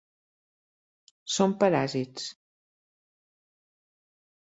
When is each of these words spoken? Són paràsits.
Són 1.35 1.55
paràsits. 1.65 2.27